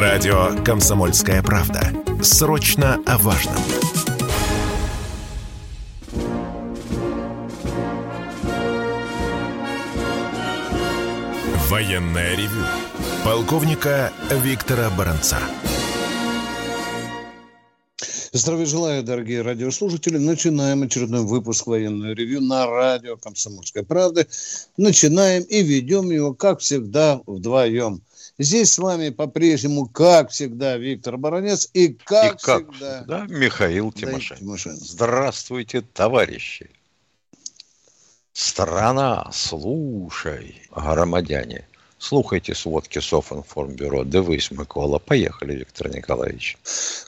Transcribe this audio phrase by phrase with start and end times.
[0.00, 1.92] Радио «Комсомольская правда».
[2.22, 3.56] Срочно о важном.
[11.68, 12.64] Военное ревю.
[13.24, 15.38] Полковника Виктора Баранца.
[18.30, 20.18] Здравия желаю, дорогие радиослушатели.
[20.18, 24.28] Начинаем очередной выпуск военного ревью на радио «Комсомольская правда».
[24.76, 28.00] Начинаем и ведем его, как всегда, вдвоем.
[28.38, 33.90] Здесь с вами по-прежнему, как всегда, Виктор Баранец и как, и как всегда, всегда Михаил
[33.90, 34.40] Тимошенко.
[34.40, 34.84] Тимошенко.
[34.84, 36.70] Здравствуйте, товарищи.
[38.32, 41.66] Страна, слушай, громадяне.
[41.98, 44.04] Слухайте сводки Софинформбюро.
[44.04, 44.98] Дивись, Микола.
[45.00, 46.56] Поехали, Виктор Николаевич.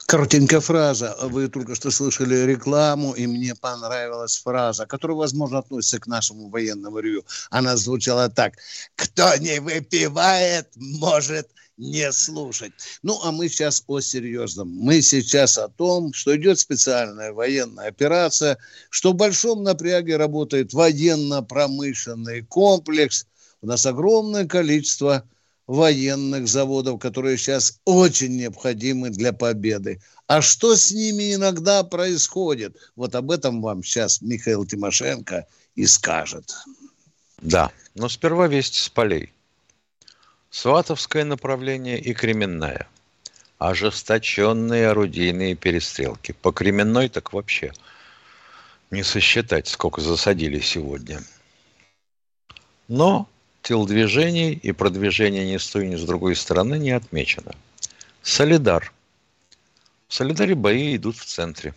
[0.05, 1.15] Коротенькая фраза.
[1.21, 6.99] Вы только что слышали рекламу, и мне понравилась фраза, которая, возможно, относится к нашему военному
[6.99, 7.23] ревью.
[7.49, 8.55] Она звучала так.
[8.95, 11.47] Кто не выпивает, может
[11.77, 12.73] не слушать.
[13.01, 14.69] Ну, а мы сейчас о серьезном.
[14.69, 18.57] Мы сейчас о том, что идет специальная военная операция,
[18.89, 23.25] что в большом напряге работает военно-промышленный комплекс–
[23.61, 25.23] у нас огромное количество
[25.67, 30.01] военных заводов, которые сейчас очень необходимы для победы.
[30.27, 32.75] А что с ними иногда происходит?
[32.95, 35.45] Вот об этом вам сейчас Михаил Тимошенко
[35.75, 36.53] и скажет.
[37.41, 39.31] Да, но сперва вести с полей.
[40.49, 42.87] Сватовское направление и Кременная.
[43.57, 46.33] Ожесточенные орудийные перестрелки.
[46.33, 47.71] По Кременной так вообще
[48.89, 51.21] не сосчитать, сколько засадили сегодня.
[52.87, 53.29] Но
[53.61, 57.53] телодвижений и продвижения ни с той, ни с другой стороны не отмечено.
[58.21, 58.91] Солидар.
[60.07, 61.73] В Солидаре бои идут в центре.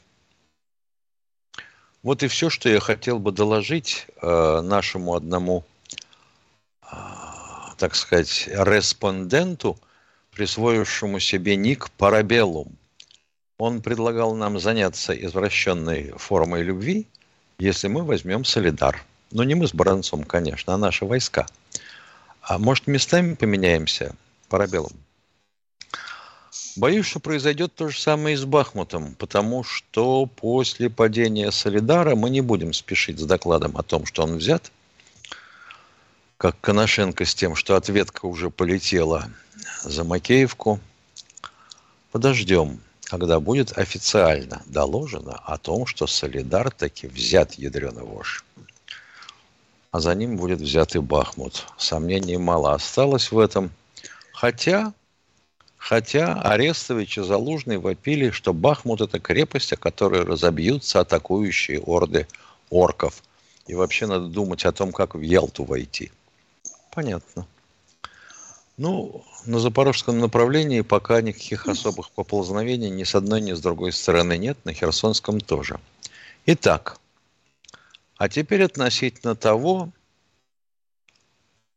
[2.02, 5.64] Вот и все, что я хотел бы доложить э, нашему одному,
[6.82, 6.96] э,
[7.78, 9.78] так сказать, респонденту,
[10.32, 12.76] присвоившему себе ник Парабеллум.
[13.56, 17.06] Он предлагал нам заняться извращенной формой любви,
[17.58, 19.02] если мы возьмем Солидар.
[19.30, 21.46] Но не мы с Баранцом, конечно, а наши войска–
[22.46, 24.14] а может, местами поменяемся,
[24.48, 24.92] парабеллум?
[26.76, 32.30] Боюсь, что произойдет то же самое и с Бахмутом, потому что после падения Солидара мы
[32.30, 34.72] не будем спешить с докладом о том, что он взят,
[36.36, 39.30] как Коношенко с тем, что ответка уже полетела
[39.82, 40.80] за Макеевку.
[42.10, 48.44] Подождем, когда будет официально доложено о том, что Солидар таки взят ядрёный вож
[49.94, 51.66] а за ним будет взят и Бахмут.
[51.78, 53.70] Сомнений мало осталось в этом.
[54.32, 54.92] Хотя,
[55.76, 62.26] хотя Арестович и Залужный вопили, что Бахмут– это крепость, о которой разобьются атакующие орды
[62.70, 63.22] орков.
[63.68, 66.10] И вообще надо думать о том, как в Ялту войти.
[66.92, 67.46] Понятно.
[68.76, 74.36] Ну, на запорожском направлении пока никаких особых поползновений ни с одной, ни с другой стороны
[74.38, 75.78] нет, на Херсонском тоже.
[76.46, 76.98] Итак,
[78.16, 79.90] а теперь относительно того,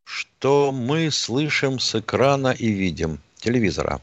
[0.04, 4.02] что мы слышим с экрана и видим телевизора.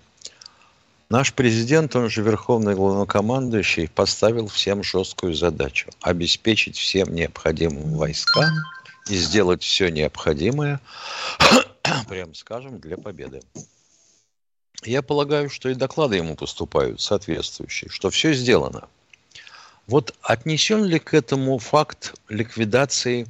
[1.08, 8.50] Наш президент, он же верховный главнокомандующий, поставил всем жесткую задачу– обеспечить всем необходимым войска
[9.08, 10.80] и сделать все необходимое,
[12.08, 13.42] прямо скажем, для победы.
[14.82, 18.88] Я полагаю, что и доклады ему поступают соответствующие, что все сделано–
[19.86, 23.26] вот отнесен ли к этому факт ликвидации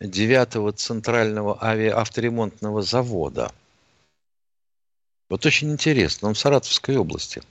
[0.00, 3.50] девятого центрального авиаавторемонтного завода?
[5.30, 7.42] Вот очень интересно, он в Саратовской области.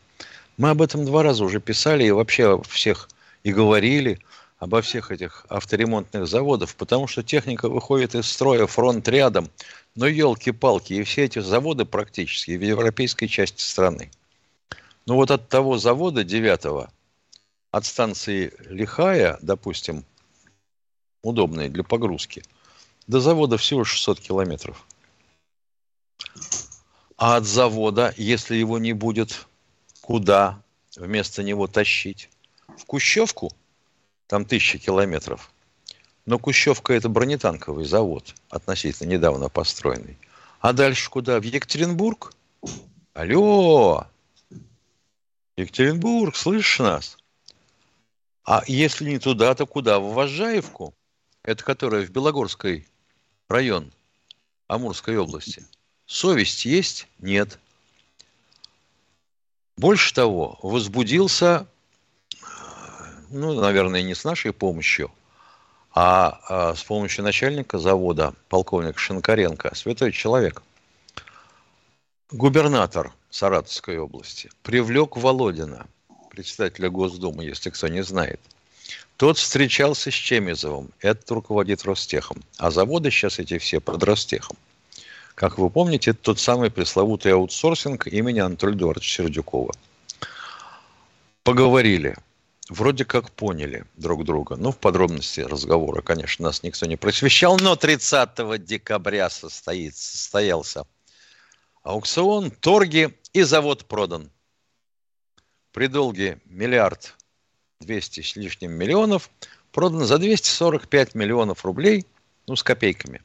[0.57, 3.09] Мы об этом два раза уже писали и вообще всех
[3.43, 4.19] и говорили
[4.59, 9.49] обо всех этих авторемонтных заводах, потому что техника выходит из строя, фронт рядом.
[9.95, 14.11] Но елки-палки, и все эти заводы практически в европейской части страны.
[15.05, 16.89] Ну вот от того завода девятого
[17.73, 20.05] от станции Лихая, допустим,
[21.23, 22.43] удобной для погрузки,
[23.07, 24.85] до завода всего 600 километров.
[27.17, 29.47] А от завода, если его не будет,
[30.01, 30.61] куда
[30.95, 32.29] вместо него тащить?
[32.77, 33.51] В Кущевку?
[34.27, 35.51] Там тысячи километров.
[36.27, 40.19] Но Кущевка– это бронетанковый завод, относительно недавно построенный.
[40.59, 41.39] А дальше куда?
[41.39, 42.35] В Екатеринбург?
[43.15, 44.05] Алло!
[45.57, 47.17] Екатеринбург, слышишь нас?
[48.45, 49.99] А если не туда, то куда?
[49.99, 50.93] В Важаевку?
[51.43, 52.87] Это которая в Белогорской
[53.47, 53.91] район
[54.67, 55.65] Амурской области.
[56.05, 57.07] Совесть есть?
[57.19, 57.59] Нет.
[59.77, 61.67] Больше того, возбудился,
[63.29, 65.11] ну, наверное, не с нашей помощью,
[65.95, 70.61] а, а с помощью начальника завода, полковника Шинкаренко, святой человек,
[72.31, 75.87] губернатор Саратовской области, привлек Володина,
[76.33, 78.39] председателя Госдумы, если кто не знает.
[79.17, 82.43] Тот встречался с Чемизовым, этот руководит Ростехом.
[82.57, 84.57] А заводы сейчас эти все под Ростехом.
[85.35, 89.73] Как вы помните, это тот самый пресловутый аутсорсинг имени Анатолия Эдуардовича Сердюкова.
[91.43, 92.15] Поговорили.
[92.69, 94.55] Вроде как поняли друг друга.
[94.55, 100.85] Ну, в подробности разговора, конечно, нас никто не просвещал, но 30 декабря состоит, состоялся
[101.83, 104.31] аукцион, торги и завод продан.
[105.73, 107.15] При долге миллиард
[107.79, 109.31] двести с лишним миллионов
[109.71, 112.05] продан за 245 миллионов рублей,
[112.45, 113.23] ну, с копейками.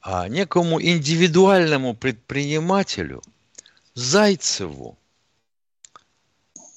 [0.00, 3.22] А некому индивидуальному предпринимателю,
[3.92, 4.96] Зайцеву,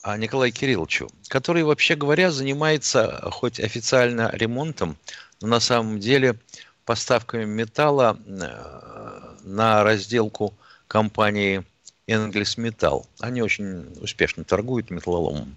[0.01, 4.97] а Николаю Кирилловичу, который, вообще говоря, занимается хоть официально ремонтом,
[5.39, 6.38] но на самом деле
[6.83, 10.53] поставками металла э, на разделку
[10.89, 11.63] компании
[12.07, 13.05] English Metal.
[13.19, 15.55] Они очень успешно торгуют металлоломом.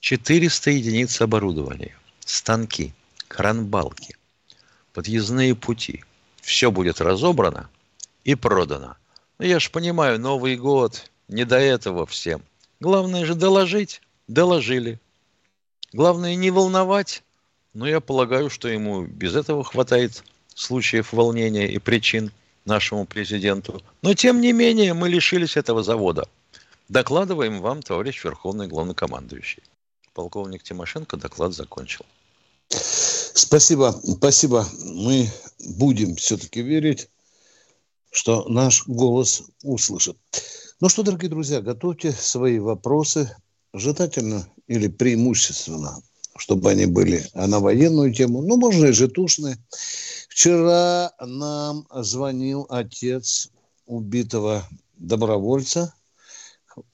[0.00, 2.94] 400 единиц оборудования, станки,
[3.28, 4.16] кранбалки,
[4.92, 6.04] подъездные пути.
[6.40, 7.68] Все будет разобрано
[8.24, 8.96] и продано.
[9.38, 12.42] Но я же понимаю, Новый год, не до этого всем.
[12.80, 14.00] Главное же доложить.
[14.26, 14.98] Доложили.
[15.92, 17.22] Главное не волновать.
[17.74, 20.24] Но я полагаю, что ему без этого хватает
[20.54, 22.32] случаев волнения и причин
[22.64, 23.82] нашему президенту.
[24.02, 26.28] Но тем не менее мы лишились этого завода.
[26.88, 29.62] Докладываем вам, товарищ Верховный Главнокомандующий.
[30.12, 32.04] Полковник Тимошенко доклад закончил.
[32.70, 34.66] Спасибо, спасибо.
[34.84, 35.30] Мы
[35.76, 37.08] будем все-таки верить,
[38.10, 40.16] что наш голос услышат.
[40.80, 43.36] Ну что, дорогие друзья, готовьте свои вопросы,
[43.72, 46.02] желательно или преимущественно,
[46.36, 49.58] чтобы они были на военную тему, ну, можно и жетушные.
[50.30, 53.50] Вчера нам звонил отец
[53.84, 54.64] убитого
[54.96, 55.92] добровольца,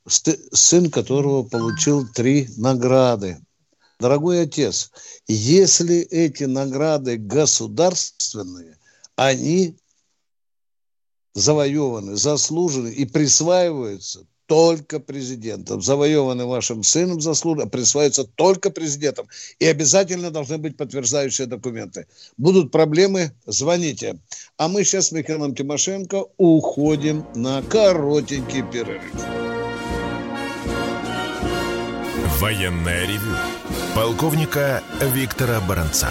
[0.07, 3.39] сын которого получил три награды.
[4.01, 4.91] Дорогой отец,
[5.29, 8.79] если эти награды государственные,
[9.17, 9.77] они
[11.35, 15.83] завоеваны, заслужены и присваиваются только президентом.
[15.83, 19.29] Завоеваны вашим сыном заслуженно, присваиваются только президентом.
[19.59, 22.07] И обязательно должны быть подтверждающие документы.
[22.37, 24.19] Будут проблемы, звоните.
[24.57, 29.03] А мы сейчас с Михаилом Тимошенко уходим на коротенький перерыв.
[32.41, 33.35] Военная ревю.
[33.95, 36.11] Полковника Виктора Баранца.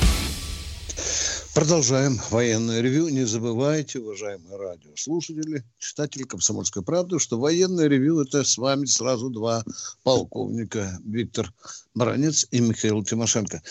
[1.53, 3.09] Продолжаем военное ревю.
[3.09, 9.65] Не забывайте, уважаемые радиослушатели, читатели «Комсомольской правды», что военное ревю– это с вами сразу два
[10.03, 11.51] полковника Виктор
[11.93, 13.61] Баранец и Михаил Тимошенко.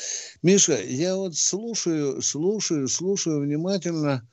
[0.43, 4.29] Миша, я вот слушаю, слушаю, слушаю внимательно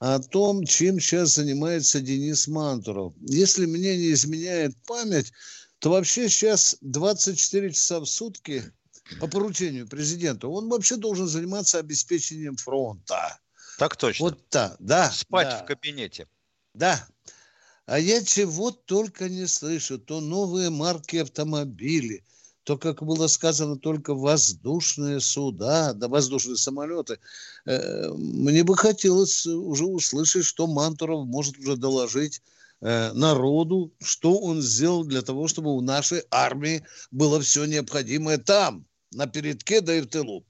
[0.00, 3.14] о том, чем сейчас занимается Денис Мантуров.
[3.20, 5.32] Если мне не изменяет память,
[5.78, 8.64] то вообще сейчас 24 часа в сутки–
[9.20, 13.38] по поручению президента, он вообще должен заниматься обеспечением фронта.
[13.78, 14.26] Так точно.
[14.26, 15.10] Вот да, да.
[15.10, 15.62] Спать да.
[15.62, 16.26] в кабинете.
[16.74, 17.06] Да.
[17.86, 19.98] А я чего только не слышу.
[19.98, 22.24] То новые марки автомобилей,
[22.64, 27.18] то, как было сказано, только воздушные суда, да воздушные самолеты.
[27.64, 32.42] Э, мне бы хотелось уже услышать, что Мантуров может уже доложить
[32.80, 38.84] э, народу, что он сделал для того, чтобы у нашей армии было все необходимое там
[39.12, 40.44] на передке, да и в тылу.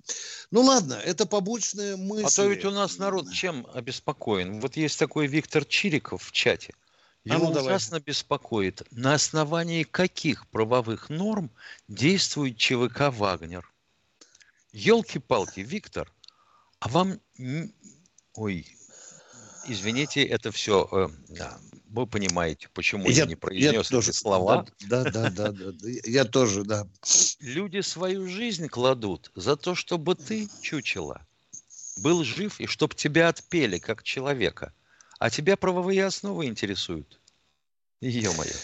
[0.51, 2.25] Ну ладно, это побочные мысли.
[2.25, 4.61] А то ведь у нас народ чем обеспокоен?
[4.61, 6.75] Вот есть такой Виктор Чириков в чате.
[7.25, 8.05] Его а ну, ужасно давай.
[8.07, 11.51] беспокоит, на основании каких правовых норм
[11.89, 13.71] действует ЧВК «Вагнер».
[14.73, 16.11] Елки-палки, Виктор,
[16.79, 17.21] а вам...
[18.35, 18.67] Ой,
[19.67, 21.09] извините, это все э,
[21.89, 24.67] вы понимаете, почему я, я не произнес я эти тоже, слова.
[24.81, 26.87] Да, да, да, да, да, я тоже, да.
[27.41, 31.27] Люди свою жизнь кладут за то, чтобы ты, чучело,
[31.97, 34.75] был жив и чтобы тебя отпели как человека.
[35.21, 37.21] А тебя правовые основы интересуют.
[38.01, 38.61] Ё-моё.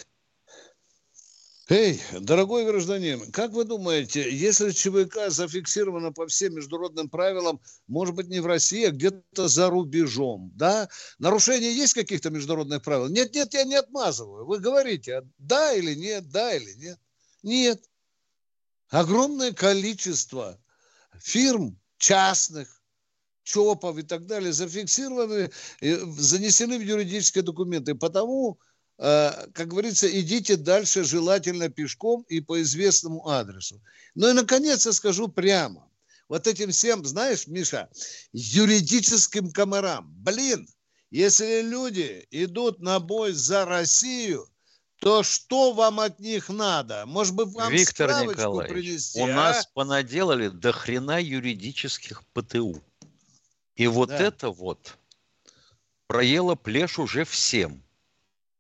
[1.71, 8.28] Эй, дорогой гражданин, как вы думаете, если ЧВК зафиксировано по всем международным правилам, может быть,
[8.28, 10.90] не в России, а где-то за рубежом, да?
[11.18, 13.09] Нарушения есть каких-то международных правил?
[13.09, 14.44] Нет, нет, я не отмазываю.
[14.44, 16.99] Вы говорите, да или нет, да или нет.
[17.42, 17.83] Нет.
[18.90, 20.59] огромное количество
[21.18, 22.83] фирм частных,
[23.42, 27.94] ЧОПов и так далее зафиксированы, занесены в юридические документы.
[27.94, 28.59] Потому,
[28.96, 33.80] как говорится, идите дальше желательно пешком и по известному адресу.
[34.14, 35.88] Ну и, наконец, я скажу прямо.
[36.28, 37.88] Вот этим всем, знаешь, Миша,
[38.32, 40.12] юридическим комарам.
[40.16, 40.66] Блин,
[41.10, 44.48] если люди идут на бой за Россию,
[45.00, 47.04] то что вам от них надо?
[47.06, 49.28] Может быть, вам Виктор Николаевич, принести, у а?
[49.28, 52.82] нас понаделали до хрена юридических ПТУ.
[53.76, 54.18] И вот да.
[54.18, 54.96] это вот
[56.06, 57.83] проело плешь уже всем.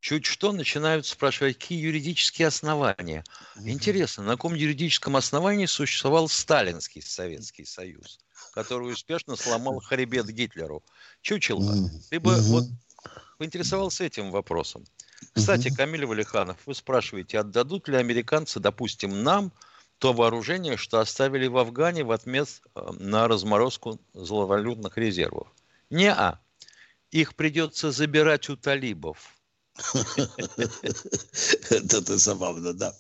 [0.04, 3.24] Чуть что начинают спрашивать, какие юридические основания.
[3.64, 8.20] Интересно, на каком юридическом основании существовал Сталинский Советский Союз,
[8.52, 10.84] который успешно сломал хребет Гитлеру?
[11.22, 11.88] Чучело.
[12.10, 12.64] Ты бы вот
[13.38, 14.84] поинтересовался этим вопросом.
[15.32, 19.52] Кстати, Камиль Валиханов, вы спрашиваете, отдадут ли американцы, допустим, нам
[19.96, 25.48] то вооружение, что оставили в Афгане в отмет э, на разморозку зловалютных резервов.
[25.88, 26.40] Не-а.
[27.10, 29.33] Их придется забирать у талибов.
[31.70, 32.94] Это забавно, да.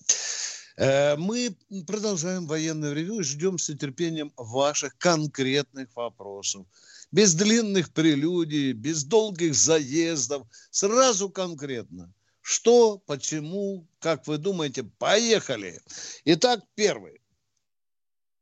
[0.76, 6.66] Э, мы продолжаем военное ревю и ждем с нетерпением ваших конкретных вопросов.
[7.12, 10.46] Без длинных прелюдий, без долгих заездов.
[10.70, 12.12] Сразу конкретно.
[12.40, 14.82] Что, почему, как вы думаете?
[14.98, 15.80] Поехали.
[16.24, 17.20] Итак, первый.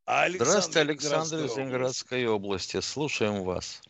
[0.05, 2.81] Александр Здравствуйте, Александр из Ленинградской области.
[2.81, 3.83] Слушаем вас.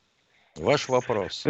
[0.57, 1.45] Ваш вопрос.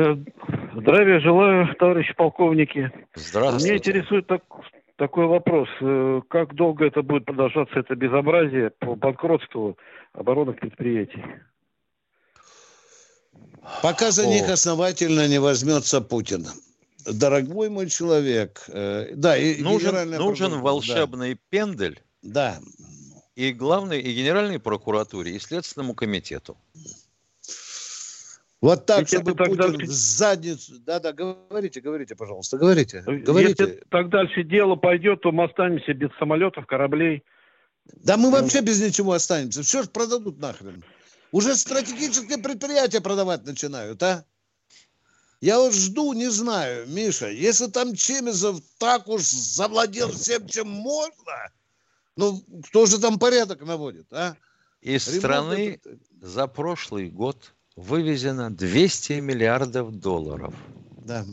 [0.82, 2.90] Здравия желаю, товарищи полковники.
[3.14, 3.66] Здравствуйте.
[3.66, 4.42] Меня интересует так,
[4.96, 5.68] такой вопрос.
[5.80, 9.78] Э, как долго это будет продолжаться, это безобразие по банкротству
[10.12, 11.24] оборонных предприятий?
[13.82, 14.26] Пока за О.
[14.26, 16.46] них основательно не возьмется Путин
[17.06, 21.40] дорогой мой человек, э, да, и нужен, нужен волшебный да.
[21.50, 22.02] пендель.
[22.22, 22.60] Да.
[23.34, 26.56] И главной, и Генеральной прокуратуре, и Следственному комитету.
[28.62, 29.86] Вот так, Ведь чтобы Путин дальше...
[29.86, 30.78] в задницу...
[30.78, 33.02] Да-да, говорите, говорите, пожалуйста, говорите.
[33.02, 33.64] говорите.
[33.64, 37.24] Если так дальше дело пойдет, то мы останемся без самолетов, кораблей.
[37.86, 39.62] Да мы вообще без ничего останемся.
[39.62, 40.84] Все же продадут нахрен.
[41.32, 44.24] Уже стратегические предприятия продавать начинают, а?
[45.40, 51.50] Я вот жду, не знаю, Миша, если там Чемизов так уж завладел всем, чем можно,
[52.16, 54.36] ну, кто же там порядок наводит, а?
[54.82, 55.98] Из Ремонт страны это...
[56.20, 60.54] за прошлый год вывезено 200 миллиардов долларов.
[61.04, 61.24] Да.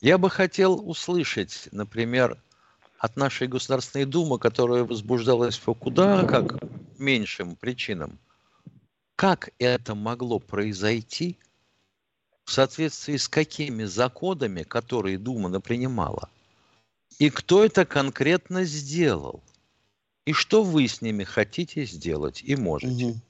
[0.00, 2.40] Я бы хотел услышать, например,
[2.98, 6.58] от нашей Государственной Думы, которая возбуждалась по куда как
[6.98, 8.18] меньшим причинам,
[9.16, 11.38] как это могло произойти–
[12.44, 16.28] в соответствии с какими законами, которые Дума напринимала,
[17.18, 19.42] и кто это конкретно сделал,
[20.24, 23.06] и что вы с ними хотите сделать и можете.
[23.06, 23.20] Угу.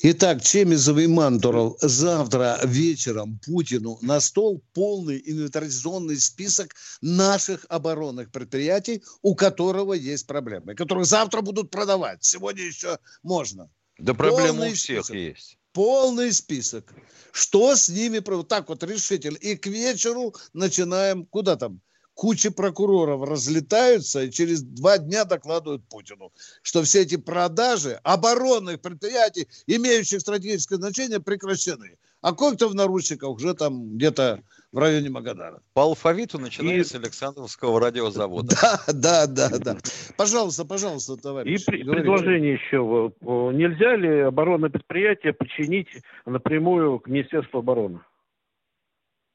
[0.00, 9.02] Итак, Чемизов и Мантуров завтра вечером Путину на стол полный инвентаризационный список наших оборонных предприятий,
[9.22, 12.22] у которого есть проблемы, которые завтра будут продавать.
[12.22, 13.70] Сегодня еще можно.
[13.98, 15.16] Да проблемы у всех список.
[15.16, 16.92] есть полный список.
[17.32, 18.22] Что с ними?
[18.26, 19.36] Вот так вот решительно.
[19.36, 21.80] И к вечеру начинаем, куда там?
[22.16, 26.32] Куча прокуроров разлетаются и через два дня докладывают Путину,
[26.62, 31.98] что все эти продажи оборонных предприятий, имеющих стратегическое значение, прекращены.
[32.22, 34.40] А кое-кто в наручниках уже там где-то
[34.72, 35.60] в районе Магадара.
[35.74, 36.84] По алфавиту начиная и...
[36.84, 38.56] с Александровского радиозавода.
[38.88, 39.76] Да, да, да, да.
[40.16, 41.60] Пожалуйста, пожалуйста, товарищ.
[41.60, 43.12] И при, предложение еще.
[43.20, 45.88] Нельзя ли оборонное предприятие подчинить
[46.24, 48.00] напрямую к Министерству обороны?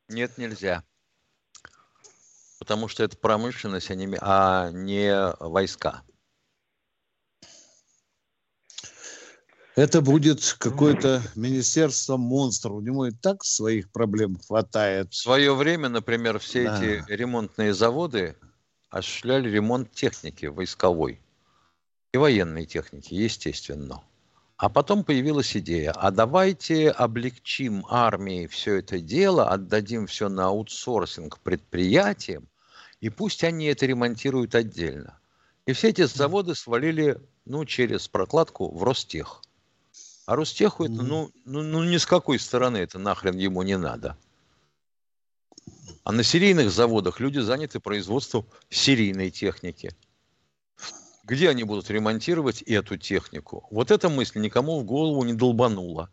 [0.09, 0.83] Нет, нельзя.
[2.61, 6.03] Потому что это промышленность, а не, а не войска.
[9.75, 12.71] это будет какое-то министерство монстр.
[12.73, 15.11] У него и так своих проблем хватает.
[15.11, 16.83] В свое время, например, все да.
[16.83, 18.35] эти ремонтные заводы
[18.91, 21.19] осуществляли ремонт техники войсковой
[22.13, 24.03] и военной техники, естественно.
[24.61, 31.39] А потом появилась идея, а давайте облегчим армии все это дело, отдадим все на аутсорсинг
[31.39, 32.47] предприятиям,
[32.99, 35.19] и пусть они это ремонтируют отдельно.
[35.65, 39.41] И все эти заводы свалили ну, через прокладку в Ростех.
[40.27, 44.15] А Ростеху это, ну, ну, ну ни с какой стороны это нахрен ему не надо.
[46.03, 49.95] А на серийных заводах люди заняты производством серийной техники.
[51.23, 53.67] Где они будут ремонтировать эту технику?
[53.69, 56.09] Вот эта мысль никому в голову не долбанула.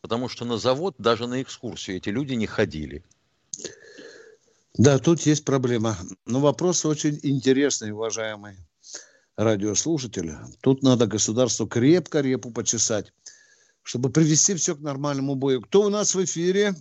[0.00, 3.04] Потому что на завод, даже на экскурсию эти люди не ходили.
[4.74, 5.98] Да, тут есть проблема.
[6.24, 8.56] Но вопрос очень интересный, уважаемый.
[9.36, 13.12] радиослушатели, тут надо государству крепко репу почесать,
[13.82, 15.60] чтобы привести все к нормальному бою.
[15.62, 16.74] Кто у нас в эфире?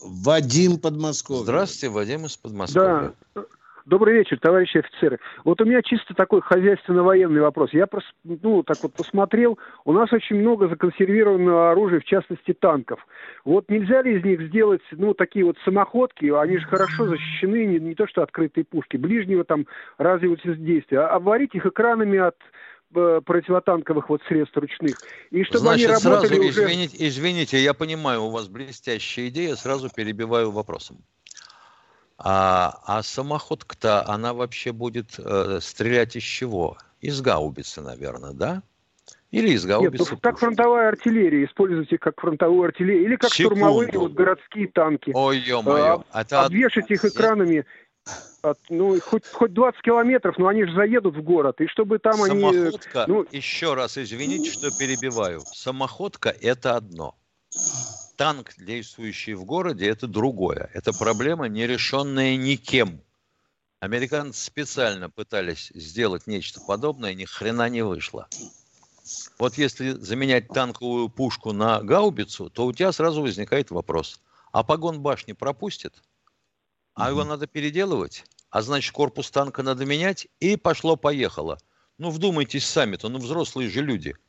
[0.00, 1.44] Вадим Подмосковье.
[1.44, 3.14] Здравствуйте, Вадим из Подмосковья.
[3.34, 3.44] Да.
[3.86, 5.20] Добрый вечер, товарищи офицеры.
[5.44, 7.72] Вот у меня чисто такой хозяйственно-военный вопрос.
[7.72, 13.06] Я просто, ну, так вот посмотрел, у нас очень много законсервированного оружия, в частности танков.
[13.44, 17.78] Вот нельзя ли из них сделать, ну, такие вот самоходки, они же хорошо защищены, не,
[17.78, 22.36] не то что открытые пушки, ближнего там радиуса действия, а обварить их экранами от
[22.92, 24.96] э, противотанковых вот средств ручных.
[25.30, 26.64] И чтобы Значит, они работали сразу, уже...
[26.64, 31.04] извините, извините, я понимаю, у вас блестящая идея, сразу перебиваю вопросом.
[32.18, 36.78] А, а самоходка-то, она вообще будет э, стрелять из чего?
[37.00, 38.62] Из гаубицы, наверное, да?
[39.30, 40.12] Или из гаубицы?
[40.12, 43.04] Нет, как фронтовая артиллерия, используйте как фронтовую артиллерию.
[43.04, 43.56] Или как Секунду.
[43.56, 45.10] штурмовые вот, городские танки.
[45.14, 46.04] Ой, ё-моё.
[46.10, 47.66] А, Это обвешать их экранами
[48.40, 52.14] от, ну, хоть, хоть 20 километров, но они же заедут в город, и чтобы там
[52.14, 53.12] Самоходка, они...
[53.12, 53.26] Ну...
[53.30, 55.40] еще раз извините, что перебиваю.
[55.40, 57.14] Самоходка– это одно
[58.16, 60.70] танк, действующий в городе, это другое.
[60.72, 63.00] Это проблема, не решенная никем.
[63.80, 68.28] Американцы специально пытались сделать нечто подобное, ни хрена не вышло.
[69.38, 74.20] Вот если заменять танковую пушку на гаубицу, то у тебя сразу возникает вопрос.
[74.50, 76.02] А погон башни пропустит?
[76.94, 78.24] А его надо переделывать?
[78.50, 80.26] А значит, корпус танка надо менять?
[80.40, 81.58] И пошло-поехало.
[81.98, 84.16] Ну, вдумайтесь сами-то, ну, взрослые же люди–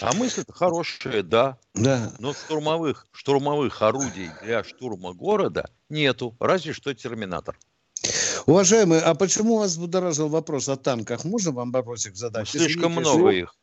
[0.00, 1.58] а мысль хорошая, да.
[1.74, 2.12] Да.
[2.18, 7.58] Но штурмовых, штурмовых орудий для штурма города нету, разве что терминатор.
[8.46, 11.24] Уважаемые, а почему вас будоражил вопрос о танках?
[11.24, 12.50] Можно вам вопросик задать?
[12.52, 13.56] Ну, слишком Извините, много их.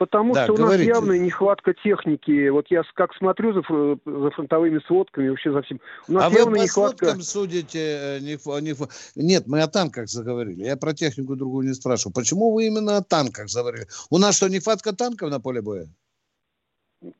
[0.00, 0.88] Потому да, что у говорите.
[0.88, 2.48] нас явная нехватка техники.
[2.48, 3.60] Вот я как смотрю за,
[4.06, 5.78] за фронтовыми сводками, вообще за всем.
[6.08, 7.04] У нас а явно вы по нехватка...
[7.04, 7.78] сводкам судите?
[7.78, 8.74] Э, не, не,
[9.22, 10.64] нет, мы о танках заговорили.
[10.64, 12.14] Я про технику другую не спрашиваю.
[12.14, 13.88] Почему вы именно о танках заговорили?
[14.08, 15.86] У нас что, нехватка танков на поле боя?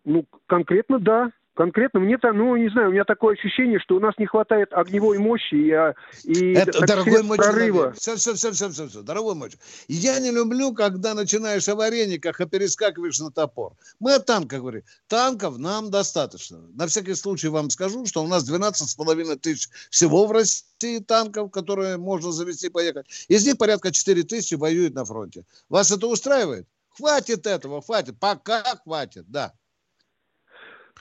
[0.06, 1.32] Ну, конкретно да.
[1.60, 4.72] Конкретно мне там, ну, не знаю, у меня такое ощущение, что у нас не хватает
[4.72, 5.94] огневой мощи и, а,
[6.24, 7.92] и Это, дорогой мой прорыва.
[7.92, 9.50] Все, все, все, все, все, все, дорогой мой
[9.86, 13.74] Я не люблю, когда начинаешь о варениках, а перескакиваешь на топор.
[13.98, 14.84] Мы о танках говорим.
[15.06, 16.62] Танков нам достаточно.
[16.72, 21.98] На всякий случай вам скажу, что у нас 12,5 тысяч всего в России танков, которые
[21.98, 23.04] можно завести и поехать.
[23.28, 25.44] Из них порядка 4 тысячи воюют на фронте.
[25.68, 26.66] Вас это устраивает?
[26.96, 28.18] Хватит этого, хватит.
[28.18, 29.52] Пока хватит, да.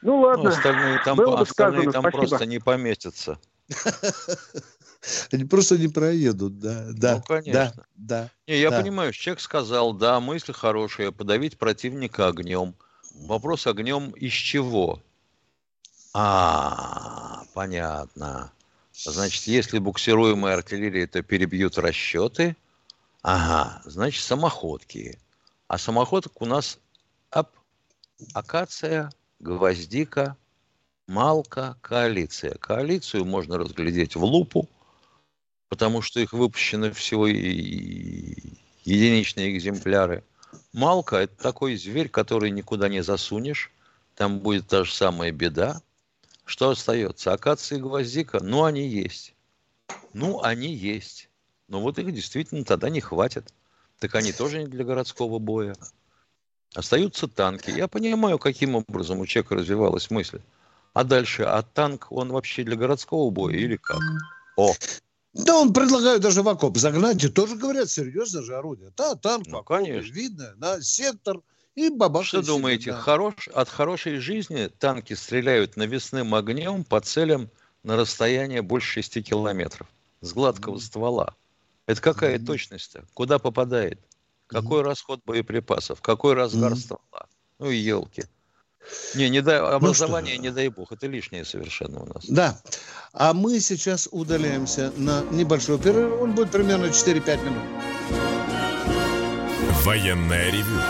[0.01, 0.43] Ну ладно.
[0.43, 3.39] Ну, остальные там, Было остальные там просто не поместятся.
[5.31, 6.87] Они просто не проедут, да.
[6.91, 7.53] да ну, конечно.
[7.53, 8.81] Да, да, не, я да.
[8.81, 12.75] понимаю, человек сказал, да, мысли хорошие, подавить противника огнем.
[13.13, 15.01] Вопрос огнем из чего?
[16.13, 18.51] А, понятно.
[18.93, 22.57] Значит, если буксируемая артиллерия, то перебьют расчеты.
[23.21, 25.17] Ага, значит, самоходки.
[25.67, 26.79] А самоходок у нас
[27.31, 27.51] ап,
[28.33, 30.35] акация, гвоздика,
[31.07, 32.55] малка, коалиция.
[32.55, 34.69] Коалицию можно разглядеть в лупу,
[35.69, 37.27] потому что их выпущено всего
[38.85, 40.23] единичные экземпляры.
[40.73, 43.71] Малка– это такой зверь, который никуда не засунешь.
[44.15, 45.81] Там будет та же самая беда.
[46.45, 47.31] Что остается?
[47.33, 48.39] Акация и гвоздика?
[48.41, 49.35] Ну, они есть.
[50.13, 51.29] Ну, они есть.
[51.67, 53.53] Но вот их действительно тогда не хватит.
[53.99, 55.75] Так они тоже не для городского боя.
[56.75, 57.71] Остаются танки.
[57.71, 60.39] Я понимаю, каким образом у человека развивалась мысль.
[60.93, 63.99] А дальше, а танк, он вообще для городского боя или как?
[64.55, 64.73] О,
[65.33, 68.91] да, он предлагает даже в окоп загнать, и тоже говорят, серьезно же орудие.
[68.97, 70.11] Да, танк, ну, конечно.
[70.11, 71.41] видно, да, сектор
[71.75, 72.25] и бабах.
[72.25, 72.97] Что думаете, да.
[72.97, 77.49] хорош, от хорошей жизни танки стреляют навесным огнем по целям
[77.83, 79.87] на расстояние больше 6 километров
[80.21, 80.79] с гладкого mm.
[80.79, 81.35] ствола?
[81.85, 82.45] Это какая mm.
[82.45, 83.05] точность-то?
[83.13, 83.99] Куда попадает?
[84.49, 84.85] Какой mm-hmm.
[84.85, 86.01] расход боеприпасов?
[86.01, 86.75] Какой разгар mm-hmm.
[86.75, 87.27] ствола?
[87.59, 88.23] Ну и елки.
[89.13, 92.25] Не, не дай, ну образование, ну, не дай бог, это лишнее совершенно у нас.
[92.27, 92.59] Да.
[93.13, 96.21] А мы сейчас удаляемся на небольшой перерыв.
[96.21, 97.63] Он будет примерно 4-5 минут.
[99.83, 100.81] Военная ревю.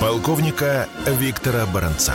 [0.00, 2.14] Полковника Виктора Баранца.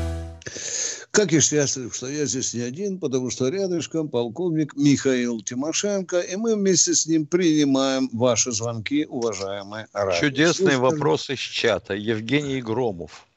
[1.11, 6.37] Как я счастлив, что я здесь не один, потому что рядышком полковник Михаил Тимошенко, и
[6.37, 10.21] мы вместе с ним принимаем ваши звонки, уважаемые радио.
[10.21, 11.95] Чудесный вопрос из чата.
[11.95, 13.27] Евгений Громов.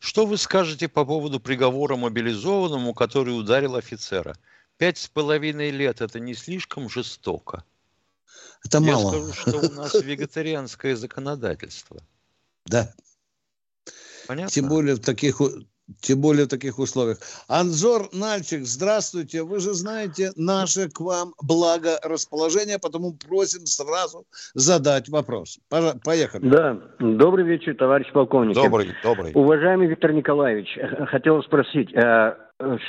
[0.00, 4.36] Что вы скажете по поводу приговора мобилизованному, который ударил офицера?
[4.76, 7.62] Пять с половиной лет– это не слишком жестоко?
[8.64, 9.10] Это Я мало.
[9.10, 12.02] скажу, что у нас вегетарианское законодательство.
[12.66, 12.92] Да.
[14.26, 14.50] Понятно?
[14.50, 15.40] Тем более в таких
[16.00, 17.18] тем более в таких условиях.
[17.48, 19.42] Анзор Нальчик, здравствуйте.
[19.42, 24.24] Вы же знаете наше к вам благорасположение, потому просим сразу
[24.54, 25.58] задать вопрос.
[25.70, 26.48] Пожа- Поехали.
[26.48, 28.54] Да, добрый вечер, товарищ полковник.
[28.54, 29.32] Добрый, добрый.
[29.34, 30.78] Уважаемый Виктор Николаевич,
[31.08, 32.34] хотел спросить, э,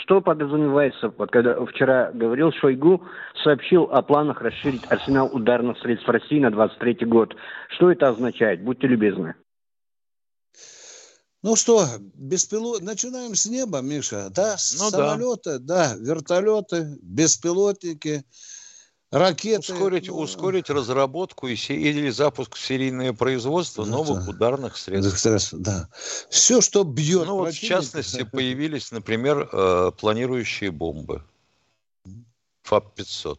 [0.03, 3.01] что подразумевается, вот когда вчера говорил Шойгу,
[3.43, 7.35] сообщил о планах расширить арсенал ударных средств России на 23 год.
[7.75, 8.63] Что это означает?
[8.63, 9.35] Будьте любезны.
[11.43, 12.81] Ну что, беспилот...
[12.81, 14.29] начинаем с неба, Миша.
[14.29, 14.97] Да, Ну да.
[15.17, 15.93] самолеты, да.
[15.95, 18.23] вертолеты, беспилотники,
[19.11, 19.73] ракеты.
[19.73, 24.31] Ускорить, Ну, ускорить разработку и се- или запуск в серийное производство Да, новых да.
[24.31, 25.19] ударных средств.
[25.19, 25.89] средств, Да.
[26.29, 31.23] Все, что бьет Ну вот, в частности, появились, например, э, планирующие бомбы.
[32.63, 33.37] ФАП-500.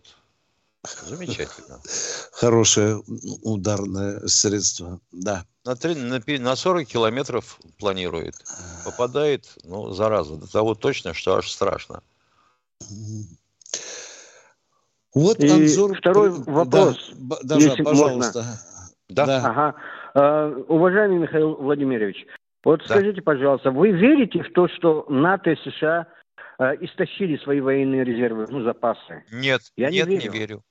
[1.07, 1.81] Замечательно.
[2.33, 3.03] Хорошее
[3.43, 5.45] ударное средство, да.
[5.65, 8.35] На, три- на, пи- на 40 километров планирует.
[8.85, 12.03] Попадает, ну, зараза, до того точно, что аж страшно.
[15.15, 15.97] Вот И Анзор...
[15.97, 18.45] второй вопрос, Да, даже, если пожалуйста.
[19.09, 19.27] Да.
[19.27, 19.37] Да.
[19.49, 19.75] Ага.
[20.15, 22.27] Э, уважаемый Михаил Владимирович,
[22.65, 22.87] вот Да.
[22.97, 26.07] скажите, пожалуйста, вы верите в то, что НАТО и США
[26.59, 29.25] э, истощили свои военные резервы, ну, запасы?
[29.31, 30.33] Нет, Я не нет, не верю.
[30.33, 30.63] верю.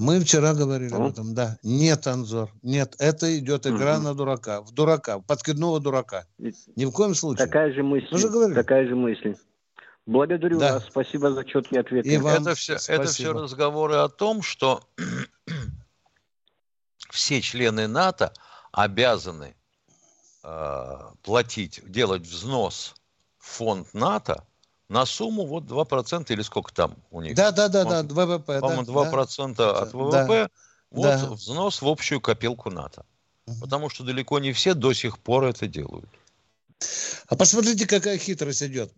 [0.00, 1.58] Мы вчера говорили об этом, да.
[1.62, 2.96] Нет, Анзор, нет.
[2.98, 4.04] Это идет игра Мгм.
[4.04, 6.24] на дурака, в дурака, в подкидного дурака.
[6.38, 7.46] Ни в коем случае.
[7.46, 8.08] Такая же мысль.
[8.10, 8.54] Мы же говорили.
[8.54, 9.36] Такая же мысль.
[10.06, 10.76] Благодарю Да.
[10.76, 10.86] вас.
[10.86, 12.06] Спасибо за четкий ответ.
[12.06, 14.82] И вам это все, это все разговоры о том, что
[17.10, 18.32] все члены НАТО
[18.72, 19.54] обязаны
[20.42, 22.94] э, платить, делать взнос
[23.36, 24.46] в фонд НАТО
[24.90, 27.36] на сумму вот 2% или сколько там у них?
[27.36, 28.60] Да, да, да, да, ВВП.
[28.60, 29.96] По-моему, да, 2% от Да.
[29.96, 30.48] ВВП.
[30.90, 31.30] Вот Да.
[31.30, 33.04] взнос в общую копилку НАТО.
[33.46, 33.60] Мгм.
[33.60, 36.10] Потому что далеко не все до сих пор это делают.
[37.28, 38.92] А посмотрите, какая хитрость идет.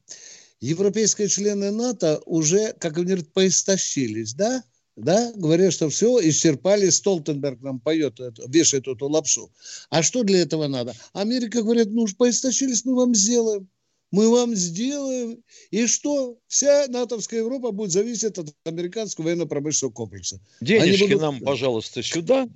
[0.61, 4.62] Европейские члены НАТО уже, как говорят, поистощились, да?
[4.96, 9.50] Да, говорят, что все, исчерпали, Столтенберг нам поет, вешает эту лапшу.
[9.90, 10.94] А что для этого надо?
[11.12, 13.68] Америка говорит, ну уж поистощились, мы вам сделаем.
[14.12, 15.42] Мы вам сделаем.
[15.70, 16.38] И что?
[16.46, 20.38] Вся натовская Европа будет зависеть от американского военно-промышленного комплекса.
[20.61, 22.46] Денежки будут- нам, пожалуйста, сюда,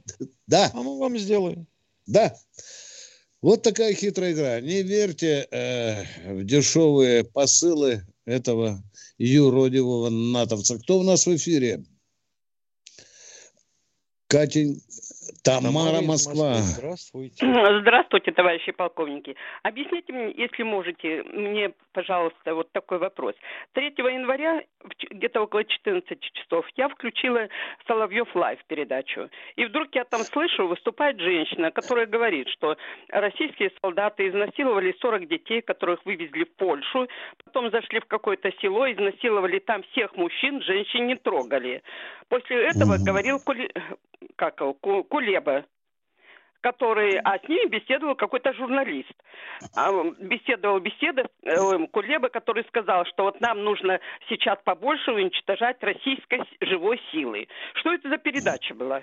[0.46, 1.66] Да, а мы вам сделаем.
[2.06, 2.38] да.
[3.42, 4.60] Вот такая хитрая игра.
[4.60, 8.82] Не верьте э, в дешевые посылы этого
[9.18, 10.78] юродивого натовца.
[10.78, 11.84] Кто у нас в эфире?
[14.26, 14.82] Катень,
[15.46, 16.54] Тамара, Москва.
[16.54, 17.46] Здравствуйте.
[17.80, 19.36] Здравствуйте, товарищи полковники.
[19.62, 23.34] Объясните мне, если можете, мне, пожалуйста, вот такой вопрос.
[23.74, 24.62] 3 января,
[25.10, 27.48] где-то около 14 часов, я включила
[27.86, 29.30] Соловьев Лайв передачу.
[29.54, 32.76] И вдруг я там слышу, выступает женщина, которая говорит, что
[33.08, 37.08] российские солдаты изнасиловали 40 детей, которых вывезли в Польшу,
[37.44, 41.82] потом зашли в какое-то село, изнасиловали там всех мужчин, женщин не трогали.
[42.28, 43.04] После этого Мгм.
[43.04, 43.70] говорил Кули-
[44.36, 44.74] как его,
[45.36, 45.64] Кулеба,
[46.60, 49.12] который, а с ними беседовал какой-то журналист.
[49.74, 55.82] А, м, беседовал беседа э, Кулеба, который сказал, что вот нам нужно сейчас побольше уничтожать
[55.82, 57.46] российской живой силы.
[57.74, 59.02] Что это за передача была?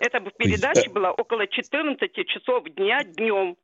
[0.00, 3.56] Это передача была около 14 часов дня днем.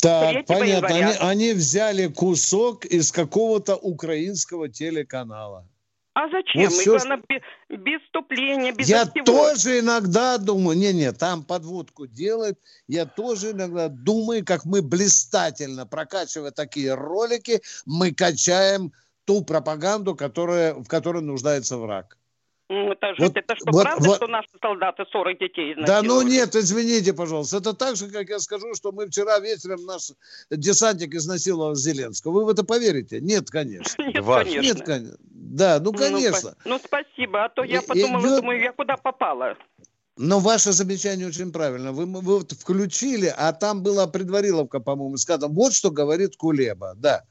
[0.00, 0.88] Так, 3 понятно.
[0.88, 5.66] Они, они взяли кусок из какого-то украинского телеканала.
[6.14, 6.62] А зачем?
[6.62, 7.42] Вот И всё, главное, бе-
[7.76, 9.24] без вступления, без Я всего.
[9.24, 16.52] тоже иногда думаю, не-не, там подводку делают, я тоже иногда думаю, как мы блистательно, прокачивая
[16.52, 18.92] такие ролики, мы качаем
[19.24, 22.16] ту пропаганду, которая, в которой нуждается враг.
[22.68, 23.14] Это.
[23.18, 26.30] Вот- это что, вот- правда, вот- что наши солдаты 40 детей Да ну изнасиловали?
[26.30, 27.58] нет, извините, пожалуйста.
[27.58, 30.12] Это так же, как я скажу, что мы вчера вечером наш
[30.50, 32.32] десантник изнасиловал Зеленского.
[32.32, 33.20] Вы в это поверите?
[33.20, 34.02] Нет, конечно.
[34.14, 34.44] Нет, Ваш.
[34.44, 34.62] конечно.
[34.62, 35.16] Нет, конечно.
[35.20, 36.50] Да, ну Ну, конечно.
[36.62, 39.56] по- Ну, спасибо, а то я И- подумала, идет- думаю, я куда попала.
[40.16, 41.92] Но ваше замечание очень правильно.
[41.92, 46.94] Вы, вы вот включили, а там была предвариловка, по-моему, сказано, вот что говорит Кулеба.
[46.96, 47.24] Да.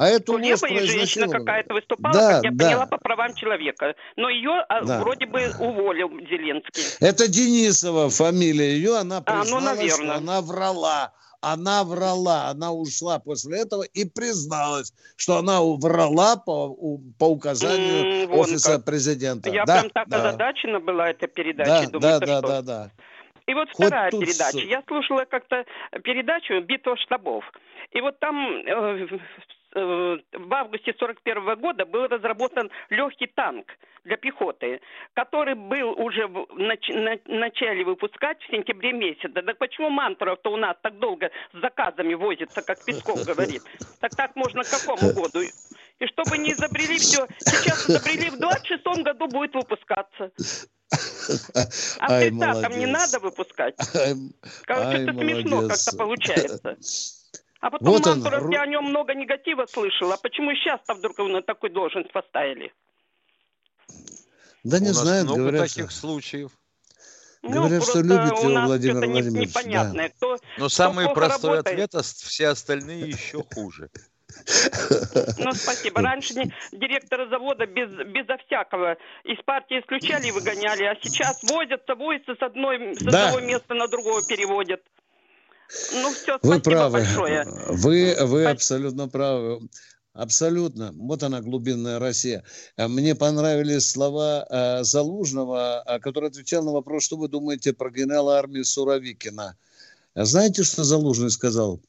[0.00, 2.64] А эту ложь Кулеба про и женщина какая-то выступала, Да, как я да.
[2.64, 3.94] поняла, по правам человека.
[4.16, 5.00] Но ее а, Да.
[5.00, 6.82] вроде бы уволил Зеленский.
[7.06, 11.12] Это Денисова фамилия ее, она А, ну, призналась, что она врала.
[11.42, 16.74] Она врала, она ушла после этого и призналась, что она врала по,
[17.18, 18.86] по указанию М, вон офиса как.
[18.86, 19.50] президента.
[19.50, 21.86] Я да, прям так да, озадачена была этой передачей.
[21.86, 22.48] да, думаю, да, да, что?
[22.48, 22.90] да, да.
[23.46, 24.58] И вот Хоть вторая тут передача.
[24.60, 25.64] Я слушала как-то
[26.04, 27.44] передачу «Битва штабов».
[27.92, 28.36] И вот там
[28.66, 29.08] э,
[29.74, 33.66] в августе 41 года был разработан легкий танк
[34.04, 34.80] для пехоты,
[35.14, 39.28] который был уже в нач, на, начале выпускать в сентябре месяце.
[39.28, 43.62] Так почему Мантуров-то у нас так долго с заказами возится, как Песков говорит?
[44.00, 45.40] Так так можно к какому году?
[45.40, 50.32] И чтобы не изобрели все, сейчас изобрели в 26 году будет выпускаться.
[52.00, 53.76] А Ай, там не надо выпускать.
[54.64, 56.76] Короче, это смешно как-то получается.
[57.60, 58.50] А потом вот Мантуров, он.
[58.50, 60.10] я о нем много негатива слышал.
[60.12, 62.72] А почему сейчас-то вдруг его на такую должность поставили?
[64.64, 66.00] Да не знаю, много говорят, таких что...
[66.00, 66.50] случаев.
[67.42, 69.50] Ну, говорят, что любит его Владимир Владимирович.
[69.50, 70.08] Непонятное.
[70.08, 70.14] Да.
[70.14, 71.74] Кто, Но самый простой работает.
[71.74, 73.90] ответ, а все остальные еще хуже.
[75.38, 76.02] Ну, спасибо.
[76.02, 81.94] Раньше не, директора завода без, безо всякого из партии исключали и выгоняли, а сейчас возятся,
[81.94, 83.28] возятся с, одной, с да.
[83.28, 84.82] одного места на другое переводят.
[85.92, 86.98] Ну, все, вы правы.
[86.98, 87.46] большое.
[87.68, 89.60] Вы, вы абсолютно правы.
[90.12, 90.92] Абсолютно.
[90.96, 92.44] Вот она, глубинная Россия.
[92.76, 97.90] А мне понравились слова э, Залужного, э, который отвечал на вопрос, что вы думаете про
[97.90, 99.56] генерала армии Суровикина.
[100.16, 101.80] Знаете, что Залужный сказал?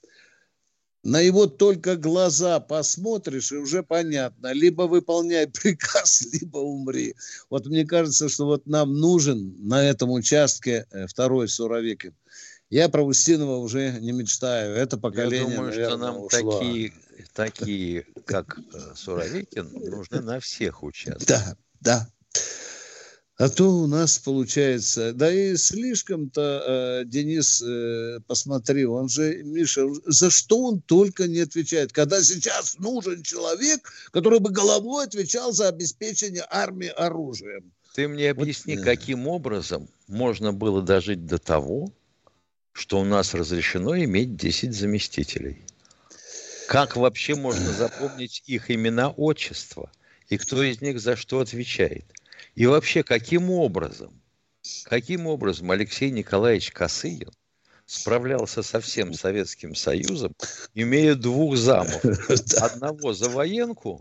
[1.04, 4.54] На его только глаза посмотришь, и уже понятно.
[4.54, 7.16] Либо выполняй приказ, либо умри.
[7.50, 12.14] Вот мне кажется, что вот нам нужен на этом участке э, второй Суровикин.
[12.72, 14.74] Я про Устинова уже не мечтаю.
[14.76, 16.60] Это поколение, Я думаю, наверное, что нам ушло.
[16.60, 16.94] такие,
[17.34, 21.28] такие, как э, Суровикин, нужны на всех участках.
[21.28, 22.10] Да, да.
[23.36, 29.86] А то у нас получается, да и слишком-то, э, Денис, э, посмотри, он же, Миша,
[30.06, 35.68] за что он только не отвечает, когда сейчас нужен человек, который бы головой отвечал за
[35.68, 37.74] обеспечение армии оружием.
[37.96, 41.92] Ты мне объясни, вот, каким образом можно было дожить до того,
[42.74, 45.64] что у нас разрешено иметь 10 заместителей.
[46.68, 49.92] Как вообще можно запомнить их имена, отчества?
[50.30, 52.06] И кто из них за что отвечает?
[52.56, 54.22] И вообще, каким образом,
[54.86, 57.32] каким образом Алексей Николаевич Косыгин
[57.86, 60.34] справлялся со всем Советским Союзом,
[60.74, 62.04] имея двух замов.
[62.62, 64.00] Одного за военку,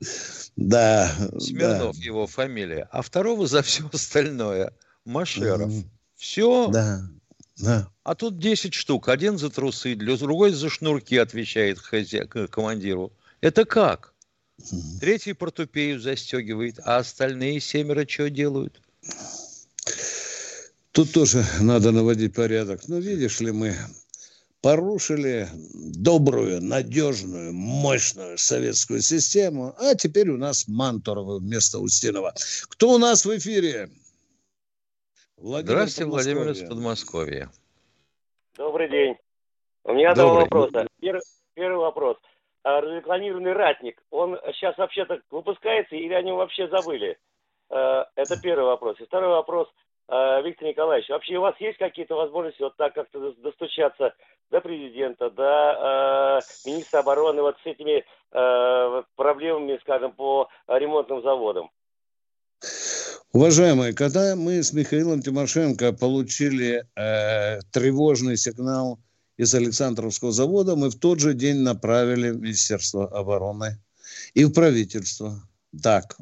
[0.54, 2.02] да, Смирнов да.
[2.02, 4.72] его фамилия, а второго за все остальное,
[5.04, 5.72] Машеров.
[6.16, 6.68] Все.
[6.68, 7.02] Да.
[7.56, 7.88] Да.
[8.10, 9.08] А тут 10 штук.
[9.08, 12.24] Один за трусы, другой за шнурки отвечает хозя...
[12.24, 13.12] командиру.
[13.40, 14.14] Это как?
[15.00, 18.82] Третий портупею застегивает, а остальные семеро что делают?
[20.90, 22.88] Тут тоже надо наводить порядок.
[22.88, 23.76] Но видишь ли, мы
[24.60, 32.34] порушили добрую, надежную, мощную советскую систему, а теперь у нас Мантурова вместо Устинова.
[32.70, 33.88] Кто у нас в эфире?
[35.36, 37.52] Владимир Здравствуйте, Владимир из Подмосковья.
[38.60, 39.16] Добрый день.
[39.84, 40.32] У меня Добрый.
[40.32, 40.86] два вопроса.
[41.00, 41.22] Первый,
[41.54, 42.18] первый вопрос.
[42.62, 47.16] А разрекламированный ратник, он сейчас вообще-то выпускается или они вообще забыли?
[47.70, 49.00] Э, это первый вопрос.
[49.00, 49.66] И второй вопрос.
[50.08, 54.14] Э, Виктор Николаевич, вообще у вас есть какие-то возможности вот так как-то достучаться
[54.50, 58.04] до президента, до э, министра обороны вот с этими
[59.16, 61.70] проблемами, скажем, по ремонтным заводам?
[63.32, 68.98] Уважаемые, когда мы с Михаилом Тимошенко получили э, тревожный сигнал
[69.36, 73.78] из Александровского завода, мы в тот же день направили в Министерство обороны
[74.34, 75.48] и в правительство
[75.82, 76.16] так,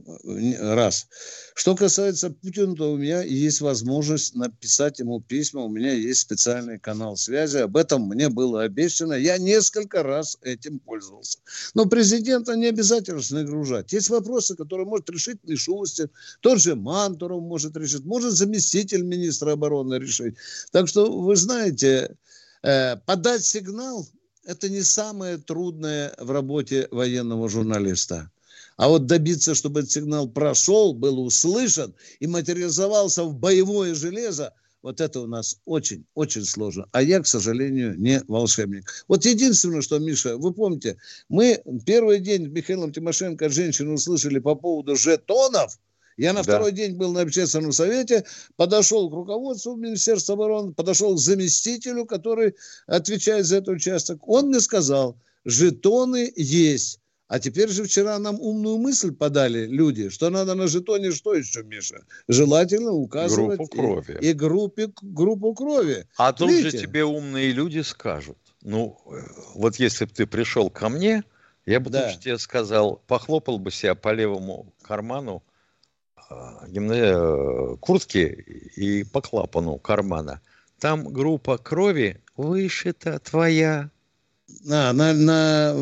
[0.58, 1.08] раз.
[1.54, 6.78] Что касается Путина, то у меня есть возможность написать ему письма, у меня есть специальный
[6.78, 11.38] канал связи, об этом мне было обещано, я несколько раз этим пользовался.
[11.72, 13.92] Но президента не обязательно нагружать.
[13.92, 19.94] Есть вопросы, которые может решить Мишустин, тот же Мантуров может решить, может заместитель министра обороны
[19.94, 20.34] решить.
[20.72, 22.16] Так что, вы знаете,
[22.62, 24.06] э, подать сигнал–
[24.44, 28.30] это не самое трудное в работе военного журналиста.
[28.78, 35.00] А вот добиться, чтобы этот сигнал прошел, был услышан и материализовался в боевое железо, вот
[35.00, 36.86] это у нас очень-очень сложно.
[36.92, 39.04] А я, к сожалению, не волшебник.
[39.08, 40.96] Вот единственное, что, Миша, вы помните,
[41.28, 45.76] мы первый день с Михаилом Тимошенко от женщины услышали по поводу жетонов.
[46.16, 46.44] Я на да.
[46.44, 52.54] второй день был на общественном совете, подошел к руководству Министерства обороны, подошел к заместителю, который
[52.86, 54.28] отвечает за этот участок.
[54.28, 57.00] Он мне сказал, жетоны есть.
[57.28, 61.62] А теперь же вчера нам умную мысль подали люди, что надо на жетоне что еще,
[61.62, 62.00] Миша?
[62.26, 64.18] Желательно указывать группу крови.
[64.22, 66.06] И, и группе, группу крови.
[66.16, 66.70] А тут Видите?
[66.70, 68.38] же тебе умные люди скажут.
[68.62, 68.98] Ну,
[69.54, 71.22] вот если бы ты пришел ко мне,
[71.66, 72.14] я бы да.
[72.14, 75.42] тебе сказал, похлопал бы себя по левому карману
[76.30, 80.40] э, куртки и по клапану кармана.
[80.80, 83.90] Там группа крови вышита твоя.
[84.70, 85.74] А, на, на,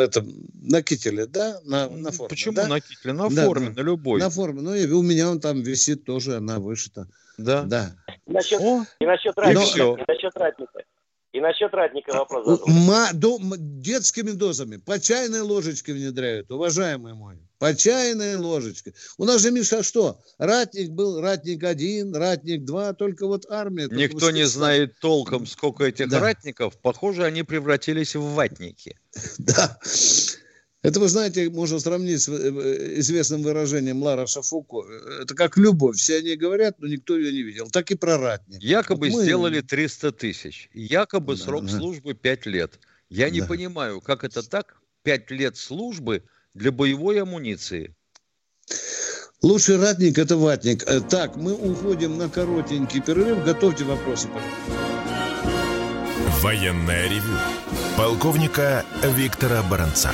[0.00, 0.24] это,
[0.62, 1.58] на кителе, да?
[1.64, 2.68] На, на форме, Почему да?
[2.68, 3.12] на кителе?
[3.12, 3.82] На Да, форме, да.
[3.82, 4.20] на любой.
[4.20, 4.60] На форме.
[4.62, 7.08] Ну, и у меня он там висит тоже, она вышита.
[7.36, 7.62] Да.
[7.62, 7.92] Да.
[8.26, 9.60] И насчет, О, и насчет и ратника.
[9.66, 9.96] всё.
[9.96, 10.82] И насчет ратника.
[11.38, 12.66] И насчет ратника вопрос У- задал.
[12.66, 14.78] ма- до- м- детскими дозами.
[14.78, 17.36] По чайной ложечке внедряют, уважаемый мой.
[17.60, 18.92] По чайной ложечке.
[19.18, 20.18] У нас же, Миша, что?
[20.38, 23.86] Ратник был, ратник один, ратник два, только вот армия.
[23.88, 26.18] Никто не знает толком, сколько этих Да.
[26.18, 26.76] ратников.
[26.82, 28.98] Похоже, они превратились в ватники.
[29.38, 29.78] Да.
[30.82, 34.84] Это, вы знаете, можно сравнить с э, известным выражением Лароша Фуко.
[35.22, 35.96] Это как любовь.
[35.96, 37.68] Все они говорят, но никто ее не видел.
[37.68, 38.62] Так и про ратник.
[38.62, 40.70] Якобы Вот мы- сделали 300 тысяч.
[40.72, 41.76] Якобы Да, срок да.
[41.78, 42.78] службы 5 лет.
[43.10, 43.46] Я не Да.
[43.46, 44.76] понимаю, как это так?
[45.02, 46.22] 5 лет службы
[46.54, 47.94] для боевой амуниции.
[49.42, 50.84] Лучший ратник– это ватник.
[50.86, 53.44] Э, Так, мы уходим на коротенький перерыв.
[53.44, 54.28] Готовьте вопросы.
[54.28, 54.58] пожалуйста.
[56.42, 57.36] Военное ревю
[57.96, 58.84] полковника
[59.16, 60.12] Виктора Баранца.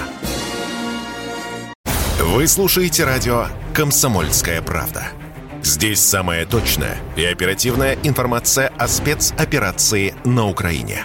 [2.27, 5.09] Вы слушаете радио «Комсомольская правда».
[5.63, 11.05] Здесь самая точная и оперативная информация о спецоперации на Украине.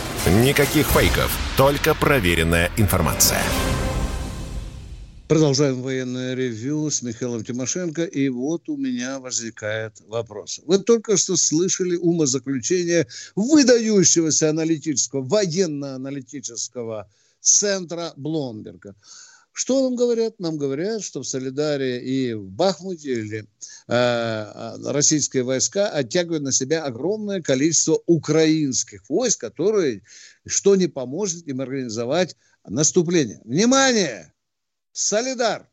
[0.27, 3.41] Никаких фейков, только проверенная информация.
[5.27, 8.03] Продолжаем военное ревью с Михаилом Тимошенко.
[8.03, 10.61] И вот у меня возникает вопрос.
[10.67, 18.93] Вы только что слышали умозаключение выдающегося аналитического, военно-аналитического центра Бломберга.
[19.53, 20.39] Что нам говорят?
[20.39, 23.47] Нам говорят, что в Солидаре и в Бахмуте или
[23.87, 30.03] э, российские войска оттягивают на себя огромное количество украинских войск, которые,
[30.45, 33.41] что не поможет им организовать наступление.
[33.43, 34.33] Внимание!
[34.93, 35.67] Солидар.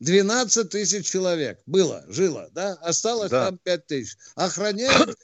[0.00, 2.74] 12 тысяч человек было, жило, да?
[2.74, 3.46] Осталось Да.
[3.46, 4.16] там 5 тысяч.
[4.36, 5.18] Охраняют